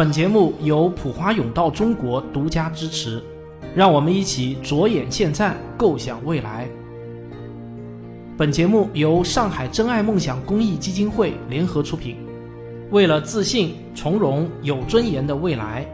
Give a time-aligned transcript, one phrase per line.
[0.00, 3.22] 本节目由普华永道中国独家支持，
[3.74, 6.66] 让我们一起着眼现在，构想未来。
[8.34, 12.16] 本节目由上海真爱梦想公益基金会联合出品，
[12.90, 15.86] 为了自信、从容、有尊严的未来。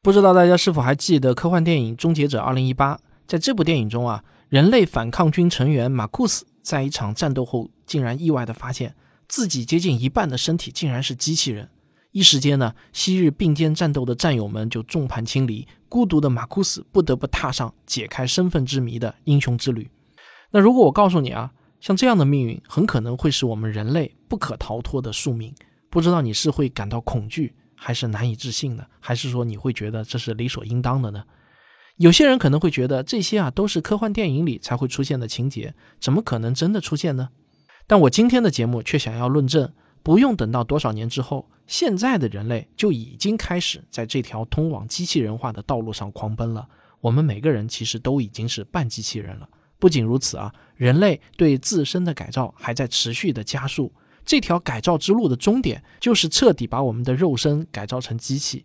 [0.00, 2.94] 不知道大家是否还记得科幻电影《终结者二零一八》？
[3.26, 8.94] 在这部电影中啊，人类反抗军成员马库斯在一场战斗后，竟然意外地发现。
[9.28, 11.68] 自己接近一半的身体竟然是机器人，
[12.12, 19.90] 一时间呢，昔日并肩战斗的战友们就众叛亲离，孤独的马库斯不得不踏上解开身份之谜的英雄之旅。
[20.50, 25.54] 那如果我告诉你啊，像这样的命运很可能会是我们人类不可逃脱的宿命，
[25.90, 28.86] 不知道你是会感到恐惧，还是难以置信呢？
[29.00, 31.24] 还是说你会觉得这是理所应当的呢？
[31.96, 37.30] 有些人可能会觉得这些啊都是科幻电影里才会出现的情节，怎么可能真的出现呢？
[37.86, 39.72] 但我今天的节目却想要论证，
[40.02, 46.68] 不用等到多少年之后，现在的人类就已经开始在这条通往机器人化的道路上狂奔了。
[47.00, 49.48] 我们每个人其实都已经是半机器人了。
[49.78, 53.92] 不仅如此啊，人类对自身的改造还在持续的加速。
[54.24, 58.64] 这条改造之路的终点就是彻底把我们的肉身改造成机器，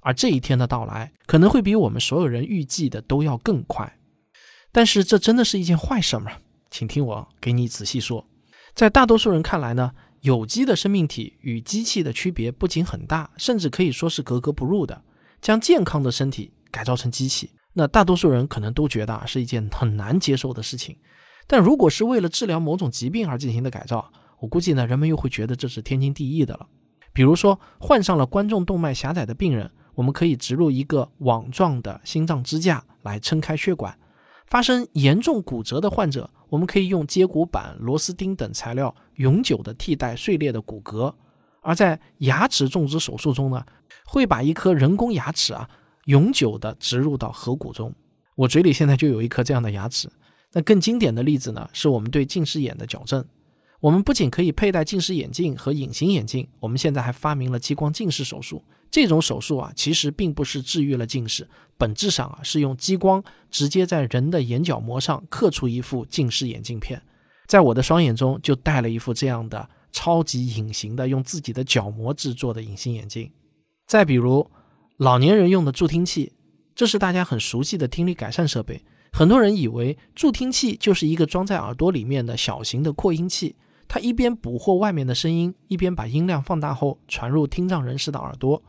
[0.00, 3.98] 而这一天的到来可能会比我们所有人预计的都要更快。
[4.70, 6.32] 但是这真的是一件坏事吗？
[6.70, 8.26] 请听我给你仔细说。
[8.74, 15.02] 在大多数人看来呢，有机的生命体与机器的区别不仅很大，甚至可以说是格格不入的。
[15.40, 20.96] 将健康的身体改造成机器，那大多数人可能都觉得啊是一件很难接受的事情。
[21.46, 26.66] 但如果是为了治疗某种疾病而进行的改造，我估计呢，人们又会觉得这是天经地义的了。
[27.12, 33.92] 比如说，患上了冠状动脉狭窄的病人，我们可以植入一个网状的心脏支架来撑开血管；
[34.52, 36.28] 发生严重骨折的患者。
[36.50, 41.14] 我们可以用接骨板、螺丝钉等材料永久的替代碎裂的骨骼，
[41.62, 43.64] 而在牙齿种植手术中呢，
[44.04, 45.66] 会把一颗人工牙齿啊
[46.04, 47.94] 永久的植入到颌骨中。
[48.34, 50.12] 我嘴里现在就有一颗这样的牙齿。
[50.52, 53.24] 那更经典的例子呢，是我们对近视眼的矫正。
[53.80, 58.62] 我们不仅可以佩戴近视眼镜和隐形眼镜，我们现在还发明了激光近视手术。
[58.92, 61.48] 这种手术啊，其实并不是治愈了近视，
[61.78, 67.02] 本质上啊是用激光直接在人的眼角膜上刻出一副近视眼镜片。
[67.46, 73.32] 在我的双眼中就戴了一副这样的超级隐形的，用自己的角膜制作的隐形眼镜。
[73.86, 74.50] 再比如，
[74.98, 76.34] 老年人用的助听器，
[76.74, 78.84] 这是大家很熟悉的听力改善设备。
[79.10, 83.56] 很多人以为助听器就是一个装在耳朵里面的小型的扩音器。
[83.88, 88.62] 它一边捕获外面的声音，一边把音量放大后传入听障人士的耳朵。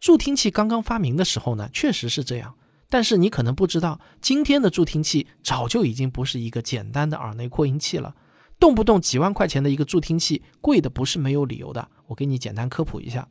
[0.00, 2.54] 助听器刚刚发明的时候呢，确实是这样。
[2.88, 8.14] 但是你可能不知道，今天的助听器早就已经不是一个简单的耳内扩音器了。
[8.58, 11.88] 动不动几万块钱的一个助听器，贵的不是没有理由的。
[12.08, 13.28] 我给你简单科普一下：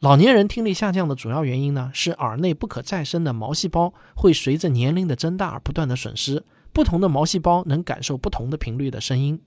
[0.00, 6.44] 老年人听力下降的主要原因呢，是耳内不可再生的毛细胞会随着年龄的增大而不断的损失。
[6.72, 9.40] 不同的毛细胞能感受不同的频率的声音。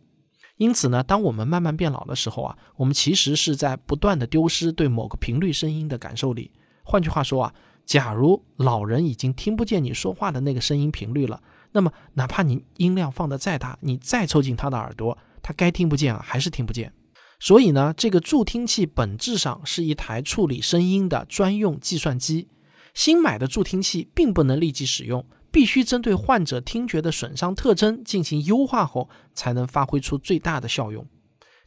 [0.57, 6.51] 因此呢，当我们慢慢变老的时候啊，我们其实是在不断的丢失对某个频率声音的感受力。
[6.83, 7.53] 换句话说啊，
[7.85, 11.41] 假如老人已经听不见你说话的那个声音频率了，
[11.73, 16.93] 那么哪怕你音量放得再大，你再凑近他的耳朵，他该听不见啊，还是听不见。
[17.37, 22.47] 所以呢，这个助听器本质上是一台处理声音的专用计算机。
[22.93, 25.25] 新买的助听器并不能立即使用。
[25.55, 31.07] 必须针对患者听觉的损伤特征进行优化后，才能发挥出最大的效用。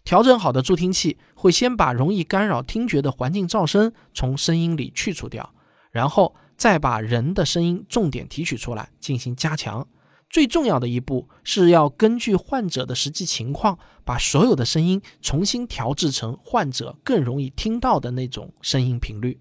[0.04, 5.54] 调整好的助听器会先把容易干扰听觉的环境噪声从声音里去除掉，
[5.90, 9.88] 然后再把人的声音重点提取出来进行加强。
[10.28, 19.40] 最重要的一步是要根据患者的实际情况，把所有的声音重新调制成患者更容易听到的那种声音频率。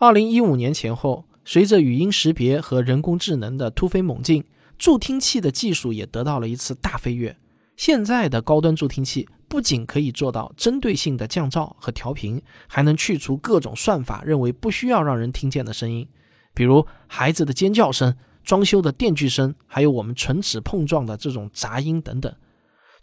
[0.00, 1.27] 二零一五年前后。
[1.48, 4.44] 随着语音识别和人工智能的突飞猛进，
[4.76, 7.34] 助听器的技术也得到了一次大飞跃。
[7.74, 16.06] 现在的高端助听器不仅可以做到针对性的降噪和调频，还能去除各种算法认为不需要让人听见的声音，
[16.52, 18.14] 比如孩子的尖叫声、
[18.44, 22.30] 装修的电锯声，还有我们唇齿碰撞的这种杂音等等。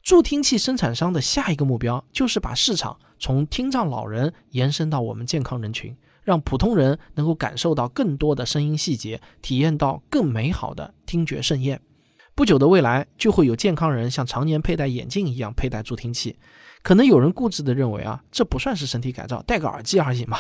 [0.04, 5.98] 助听器生产商的下一个目标就是把市场从听障老人延伸到我们健康人群。
[6.26, 11.80] 让普通人能够感受到更多的声音细节，体验到更美好的听觉盛宴。
[12.36, 16.36] 不久的未来，就会有健康人像常年佩戴眼镜一样佩戴助听器。
[16.84, 20.40] 可能有人固执地认为啊，这不算是身体改造，戴个耳机而已嘛。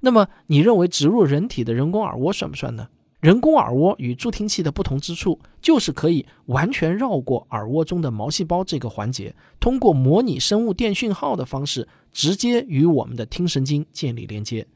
[0.00, 2.88] 那么，你认为植入人体的人工耳蜗算不算呢？
[3.20, 14.66] 人工耳蜗与助听器的不同之处，就是可以完全绕过耳蜗中的毛细胞这个环节，通过模拟生物电讯号的方式，直接与我们的听神经建立连接。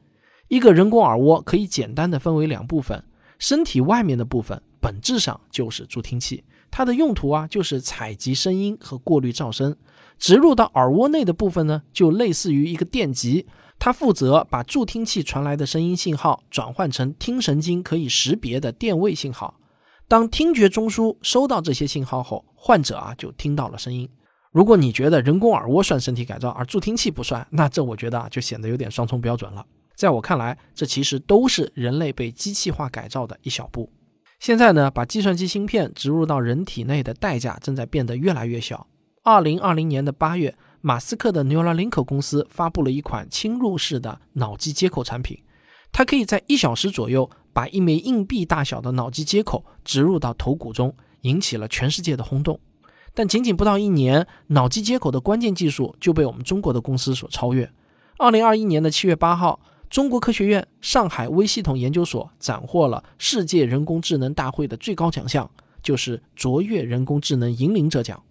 [0.47, 3.03] 一个人工耳蜗可以简单的分为两部分，
[3.39, 9.73] 身体外面的部分本质上就是助听器，它的用途啊就是采集声音和过滤噪声；
[10.19, 13.47] 植入到耳蜗内的部分呢，就类似于一个电极。
[13.77, 19.59] 它负责把助听器传来的声音信号转换成听神经可以识别的电位信号。
[20.07, 24.07] 当听觉中枢收到这些信号后，患者啊就听到了声音。
[24.51, 29.65] 如果你觉得人工耳蜗算身体改造，而助听器不算，那这我觉得啊就显得有点双重标准了。
[29.95, 33.91] 在我看来，这其实都是人类被机器化改造的一小步。
[34.39, 38.87] 现在呢，把计算机芯片植入到人体内的代价正在变得越来越小。
[39.23, 40.55] 二零二零年的八月。
[40.81, 45.35] 马斯克的 Neuralink 公司发布了一款侵入式的脑机接口产品，
[45.91, 52.59] 它可以在一小时左右把一枚硬币大小的脑机接口植入到头骨中，引起了全世界的轰动。
[53.15, 57.67] 但仅仅不到一年，脑机接口的关键技术就被我们中国的公司所超越。
[58.19, 59.59] 二零二一年的七月八号，
[59.89, 65.49] 中国科学院上海微系统研究所斩获了世界人工智能大会的最高奖项，
[65.81, 68.21] 就是卓越人工智能引领者奖。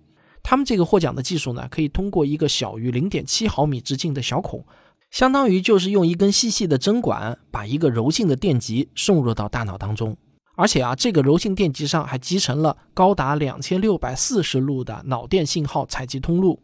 [0.43, 4.63] 他们这个获奖的技术呢，可以通过一个小于零点七毫米直径的小孔，
[5.11, 10.15] 相当于就是用一根细细的针管把一个柔性的电极送入到大脑当中，
[10.57, 16.61] 而且啊，这个柔性电极上还集成了高达两千六百四十路的脑电信号采集通路。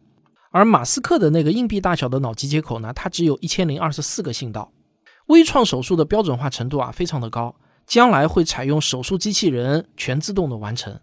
[0.51, 4.71] 而马斯克的那个硬币大小的脑机接口呢，它只有一千零二十四个信道。
[5.31, 7.55] 微创手术的标准化程度啊，非常的高，
[7.87, 10.99] 将来会采用手术机器人全自动的完成。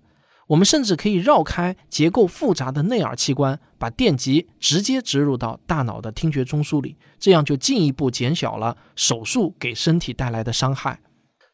[0.49, 11.01] 我们甚至可以绕开结构复杂的内耳器官，把电极直接植入到大脑的听觉中枢里，这样就进一步减小了手术给身体带来的伤害。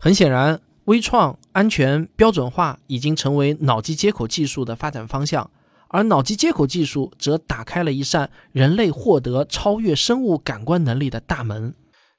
[0.00, 5.49] 很显然，微创、安全、标准化已经成为脑机接口技术的发展方向，
[5.88, 11.73] 而脑机接口技术则打开了一扇人类获得超越生物感官能力的大门。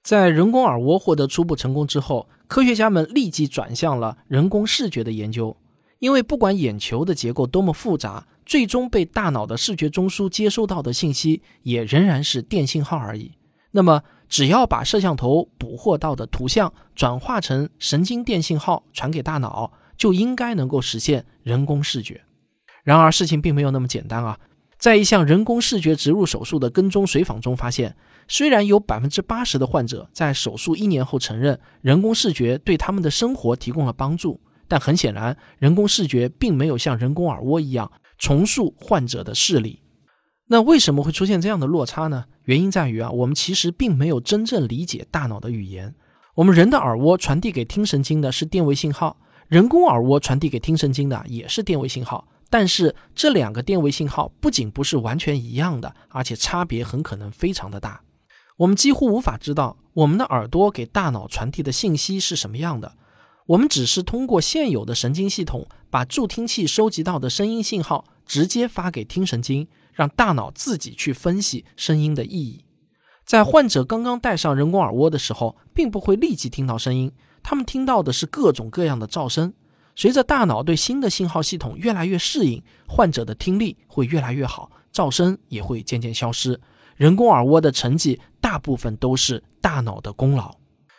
[0.06, 5.58] 在人工耳蜗获得初步成功之后，科学家们立即转向了人工视觉的研究。
[5.98, 13.32] 因为不管眼球的结构多么复杂，最终被大脑的视觉中枢接收到的信息也仍然是电信号而已。
[13.72, 22.22] 那么，只要把摄像头捕获到的图像转化成神经电信号传给大脑，就应该能够实现人工视觉。
[22.84, 24.38] 然而，事情并没有那么简单啊！
[24.78, 27.96] 在一项人工视觉植入手术的跟踪随访中发现，
[28.28, 34.42] 虽然有百分之八十的患者在手术一年后承认人工视觉对他们的生活提供了帮助。
[34.68, 39.84] 但很显然，人工视觉并没有像人工耳蜗一样重塑患者的视力。
[40.48, 42.26] 那为什么会出现这样的落差呢？
[42.46, 45.94] 原因在于啊，我们其实并没有真正理解大脑的语言。
[46.34, 49.18] 我们人的耳蜗传递给听神经的是电位信号，
[49.48, 52.28] 人工耳蜗传递给听神经的也是电位信号。
[52.58, 58.02] 但是这两个电位信号不仅不是完全一样的，而且差别很可能非常的大。
[58.56, 62.96] 我们几乎无法知道我们的耳朵给大脑传递的信息是什么样的。
[63.48, 72.64] 我们只是通过现有的神经系统，把助听器收集到的声音信号直接发给听神经，让大脑自己去分析声音的意义。
[73.26, 77.12] 在患者刚刚戴上人工耳蜗的时候，并不会立即听到声音，
[77.44, 79.54] 他们听到的是各种各样的噪声。
[79.96, 86.60] 随着大脑对新的信号系统越来越适应，患者的听力会越来越好，噪声也会渐渐消失。
[86.96, 90.56] 人工耳蜗的成绩大部分都是大脑的功劳。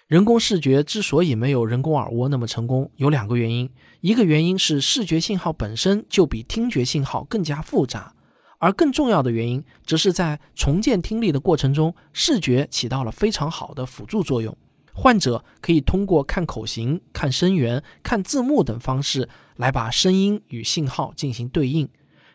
[0.07, 3.69] 人工视觉之所以没有人工耳蜗那么成功，有两个原因。
[4.01, 8.15] 一个原因是视觉信号本身就比听觉信号更加复杂，
[8.59, 14.57] 而更重要的原因则是在重建听力的过程中，视觉起到了非常好的辅助作用。
[14.99, 21.87] 患者可以通过看口型、看声源、看字幕等方式来把声音与信号进行对应，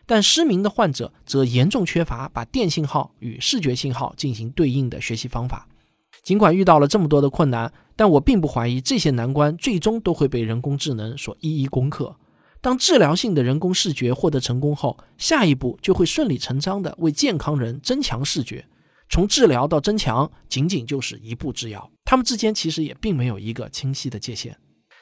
[0.06, 5.66] 但失明的患者则严重缺乏把电信号与视觉信号进行对应的学习方法。
[6.22, 12.14] 尽管遇到了这么多的困难，但我并不怀疑这些难关最终都会被人工智能所一一攻克。
[12.60, 18.66] 当治疗性的人工视觉获得成功后，下一步就会顺理成章地为健康人增强视觉。
[19.12, 21.92] 从治疗到增强，仅仅就是一步之遥。
[22.02, 24.56] 它们之间其实也并没有一个清晰的界限。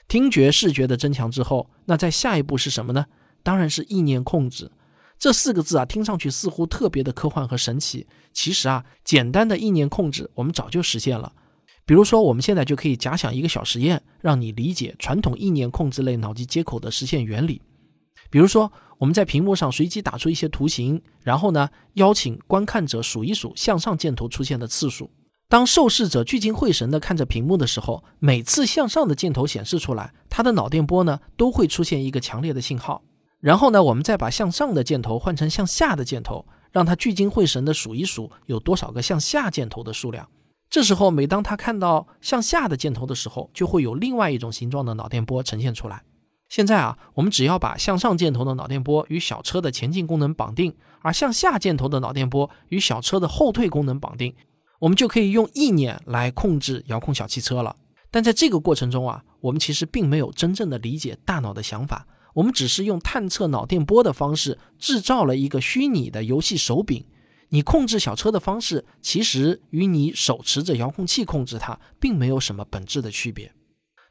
[0.08, 3.06] 听觉视觉的增强之后，那在下一步是什么呢？
[3.44, 4.68] 当然是意念控制。
[5.16, 8.08] 这四个字啊，听上去似乎特别的科幻和神奇。
[8.32, 11.32] 其实啊，简单的意念控制我们早就实现了。
[11.86, 17.62] 比如说，我们现在就可以假想一个小实验，让你理解传统意念控制类脑机接口的实现原理。
[18.28, 25.10] 比如说，我们在屏幕上随机打出一些图形，然后呢，邀请观看者数一数向上箭头出现的次数。
[25.48, 33.02] 当受试者聚精会神地看着屏幕的时候，每次向上的箭头显示出来，他的脑电波呢都会出现一个强烈的信号。
[33.40, 40.28] 然后呢，我们再把向上的箭头换成向下的箭头，让他聚精会神地数一数有多少个向下箭头的数量。
[40.68, 46.02] 这时候，每当他看到向下的箭头的时候，就会有另外一种形状的脑电波呈现出来。
[46.50, 54.34] 现在啊，我们只要把向上箭头的脑电波与小车的前进功能绑定，而向下箭头的脑电波与小车的后退功能绑定。
[54.80, 57.76] 我们就可以用意念来控制遥控小汽车了。
[58.10, 62.04] 但在这个过程中啊，我们其实并没有真正的理解大脑的想法，
[62.34, 67.06] 我们只是用探测脑电波的方式制造了一个虚拟的游戏手柄。
[67.50, 73.52] 你控制小车的方式，其实与你手持着遥控器控制它，并没有什么本质的区别。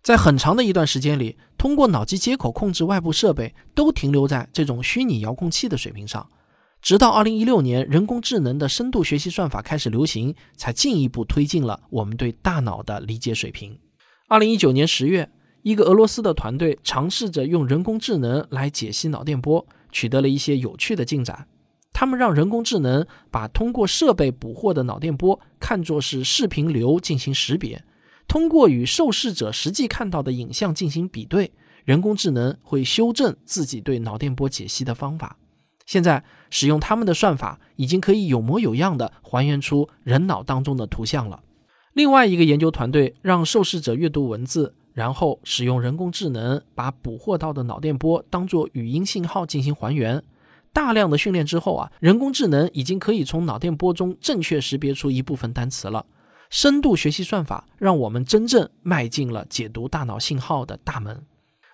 [0.02, 6.28] 在很长的一段时间里，通过脑机接口控制外部设备，都停留在这种虚拟遥控器的水平上。
[6.82, 13.78] 直到二零一六年，人工智能的深度学习算法开始流行，才进一步推进了我们对大脑的理解水平。
[14.30, 15.30] 二零一九年十月，
[15.64, 21.48] 一个俄罗斯的团队尝试着用人工智能来解析脑电波，取得了一些有趣的进展。
[21.92, 27.84] 他们让人工智能把通过设备捕获的脑电波看作是视频流进行识别，
[28.30, 31.52] 通过与受试者实际看到的影像进行比对，
[31.84, 35.38] 人工智能会修正自己对脑电波解析的方法。
[35.88, 41.42] 现在使用他们的算法，已经可以有模有样地还原出人脑当中的图像了。
[41.94, 50.24] 另外一个研究团队让受试者阅读文字，然后使用人工智能把捕获到的脑电波当作语音信号进行还原。
[50.72, 56.06] 大量的训练之后啊，人工智能已经可以从脑电波中正确识别出一部分单词了。
[56.50, 61.24] 深度学习算法让我们真正迈进了解读大脑信号的大门。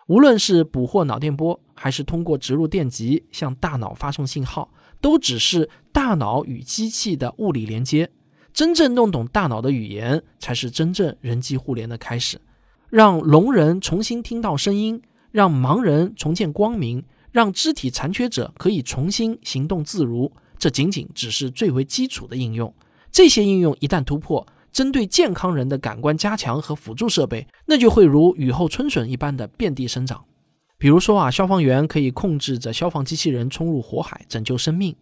[0.07, 8.11] 无论是捕获脑电波，还是通过植入电极向大脑发送信号，都只是大脑与机器的物理连接。
[8.53, 12.39] 真正弄懂大脑的语言，才是真正人机互联的开始。
[12.89, 15.01] 让聋人重新听到声音，
[15.31, 22.73] 让盲人重见光明，让肢体残缺者可以重新行动自如，这仅仅只是最为基础的应用。
[23.11, 30.25] 这些应用一旦突破，针对健康人的感官加强和辅助设备，那就会如雨后春笋一般的遍地生长。
[30.77, 34.93] 比如说啊，消防员可以控制着消防机器人冲入火海，拯救生命。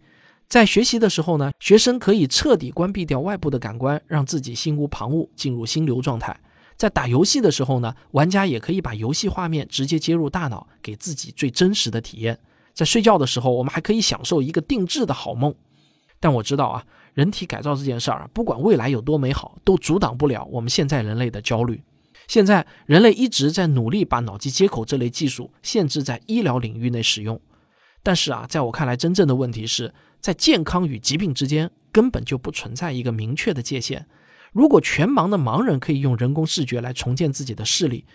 [0.46, 6.38] 在学习的时候呢，学生可以彻底关闭掉外部的感官，让自己心无旁骛，进入心流状态。
[6.76, 12.38] 在打游戏的时候呢，玩家也可以把游戏画面直接接入大脑，给自己最真实的体验。
[12.72, 15.52] 在睡觉的时候，我们还可以享受一个定制的好梦。
[16.20, 16.84] 但我知道啊。
[17.14, 21.82] 人体改造这件事儿啊，不管未来有多美好，都阻挡不了我们现在人类的焦虑。
[22.26, 27.40] 现在人类一直在努力把脑机接口这类技术限制在医疗领域内使用，
[28.02, 34.06] 但是啊，在我看来，真正的问题是在健康与疾病之间根本就不存在一个明确的界限。
[34.52, 38.06] 如果全盲的盲人可以用人工视觉来重建自己的视力，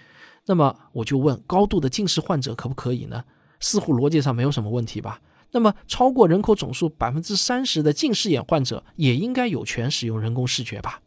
[0.48, 3.24] 那么我就问：高度的近视患者可不可以呢？
[3.60, 5.22] 似乎逻辑上没有什么问题吧。
[5.52, 11.02] 那么，超过人口总数百分之三十的近视眼患者也应该有权使用人工视觉吧？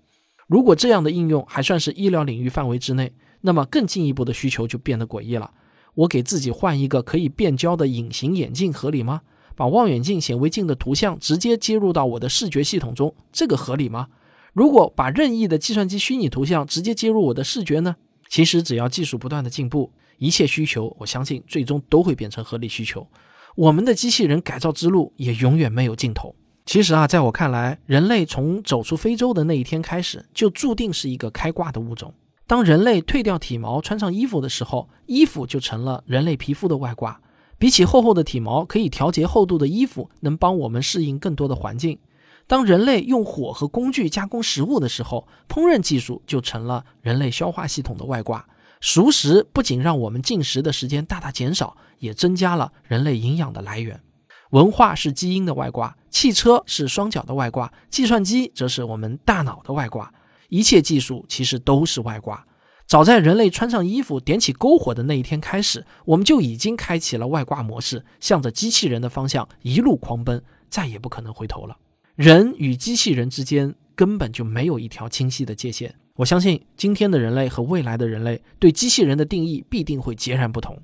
[0.48, 5.52] 如果这样的应用还算是医疗领域范围之内，那么更进一步的需求就变得诡异了。
[5.94, 9.22] 我给自己换一个可以变焦的隐形眼镜合理吗？
[9.54, 14.08] 把望远镜显微镜的图像直接接入到我的视觉系统中，这个合理吗？
[14.54, 17.96] 如果把任意的计算机虚拟图像直接接入我的视觉呢？
[18.28, 23.06] 其实只要技术不断的进步，一切需求，我相信最终都会变成合理需求。
[23.54, 26.34] 我们的机器人改造之路也永远没有尽头。
[26.64, 32.14] 其实啊，在我看来，人类从走出非洲的那一天开始，就注定是一个开挂的物种。
[32.46, 37.20] 当人类褪掉体毛，穿上衣服的时候，衣服就成了人类皮肤的外挂。
[37.58, 41.98] 比起厚厚的体毛，可以调节厚度的衣服能帮我们适应更多的环境。
[42.46, 48.46] 当人类用火和工具加工食物的时候，烹饪技术就成了人类消化系统的外挂。
[48.82, 54.02] 熟食不仅让我们进食的时间大大减少，也增加了人类营养的来源。
[54.50, 60.12] 文化是基因的外挂，汽车是双脚的外挂，计算机则是我们大脑的外挂。
[60.48, 62.44] 一切技术其实都是外挂。
[62.88, 71.76] 早在人类穿上衣服、点起篝火的那一天开始，我们就已经开启了外挂模式，向着机器人的方向一路狂奔，再也不可能回头了。
[72.16, 75.94] 人与机器人之间根本就没有一条清晰的界限。
[76.16, 80.78] 我相信今天的人类和未来的人类对机器人的定义必定会截然不同。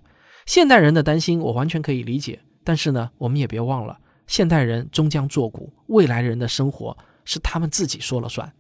[0.47, 8.50] 现代人的担心我完全可以理解，但是呢，我们也别忘了，现代人终将作古，未来人的生活是他们自己说了算。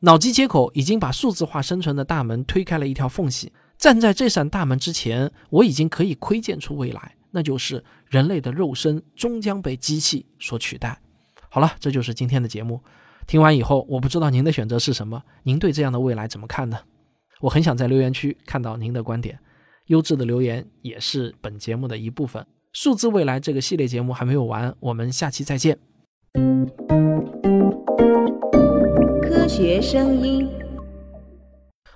[0.00, 11.00] 脑机接口已经把数字化生存的大门推开了一条缝隙，站在这扇大门之前，我已经可以窥见出未来，那就是人类的肉身终将被机器所取代。
[11.48, 12.80] 好了，这就是今天的节目。
[13.26, 16.78] 听完以后，我不知道您的选择是什么，您对这样的未来怎么看呢？
[17.40, 19.38] 我很想在留言区看到您的观点。
[19.86, 22.46] 优质的留言也是本节目的一部分。
[22.72, 25.78] 数字未来这个系列节目还没有完，我们下期再见。
[29.22, 30.48] 科学声音。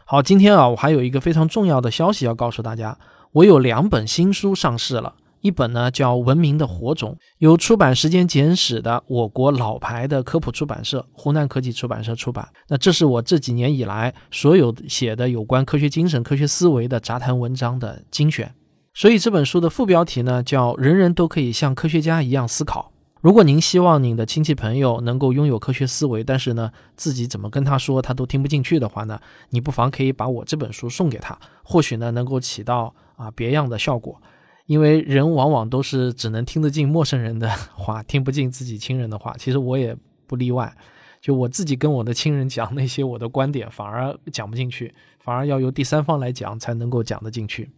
[0.04, 2.98] 好，今天啊，我还有一个非常重要的消息要告诉大家，
[3.32, 5.16] 我有两本新书上市了。
[5.40, 12.48] 一本呢叫《文明的火种》，由出版时间简史的我国老牌的科普出版社湖南科技出版社出版。
[12.68, 18.54] 那这是我这几年以来所有写的有关科学精神、科学思维的杂谈文章的精选。
[18.94, 22.92] 所以这本书的副标题呢叫“人人都可以像科学家一样思考”。
[23.20, 34.20] 如果您希望您的亲戚朋友能够拥有科学思维，但是呢自己怎么跟他说他都听不进去的话呢，你不妨可以把我这本书送给他，或许呢能够起到啊别样的效果。
[34.68, 39.34] 因为人往往都是只能听得进陌生人的 话，听不进自己亲人的话。
[39.38, 39.96] 其实我也
[40.26, 40.76] 不例外，
[41.22, 47.70] 就我自己跟我的亲人讲那些我的观点，反而讲不进去，反而要由第三方来讲才能够讲得进去。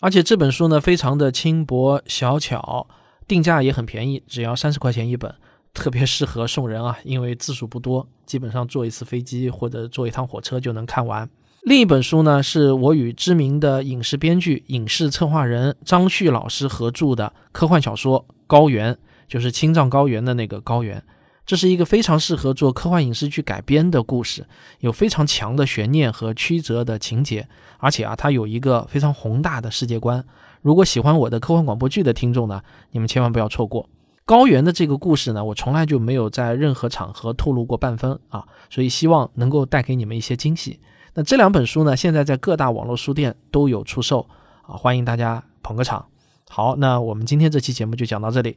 [0.00, 2.88] 而且这本书呢，非常的轻薄小巧，
[3.28, 5.34] 定价也很便宜，只要三十块钱一本，
[5.74, 11.28] 特别适合送人啊，因为字数不多，基本上坐一次飞机或者坐一趟火车就能看完。
[11.62, 18.94] 另一本书呢，是我与知名的影视编剧、影视策划人张旭老师合著的科幻小说《高原》，
[19.28, 21.02] 就是青藏高原的那个高原。
[21.44, 24.46] 这是一个非常适合做科幻影视剧改编的故事，
[24.78, 30.24] 有非常强的悬念和曲折的情节，而且啊，它有一个非常宏大的世界观。
[30.62, 32.62] 如果喜欢我的科幻广播剧的听众呢，
[32.92, 33.84] 你们千万不要错过
[34.24, 40.80] 《高原》的这个故事呢，我从来就没有在任何场合透露过半分啊，所以希望能够带给你们一些惊喜。
[41.14, 44.26] 那这两本书呢，现在在各大网络书店都有出售
[44.62, 46.06] 啊，欢迎大家捧个场。
[46.48, 48.56] 好，那我们今天这期节目就讲到这里。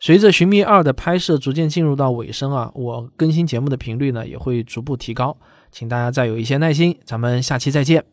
[0.00, 5.36] 随着《寻觅二》的拍摄逐渐进入到尾声啊，我更新节目的频率呢也会逐步提高，
[5.70, 8.04] 请大家再有一些耐心，咱们下期再见。